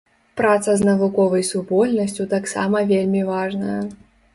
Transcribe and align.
Праца 0.39 0.73
з 0.79 0.87
навуковай 0.89 1.45
супольнасцю 1.51 2.29
таксама 2.35 2.77
вельмі 2.95 3.21
важная. 3.33 3.81